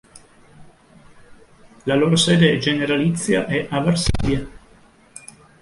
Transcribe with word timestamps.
La 1.85 1.93
loro 1.95 2.15
sede 2.15 2.57
generalizia 2.57 3.45
è 3.45 3.67
a 3.69 3.81
Varsavia. 3.81 4.47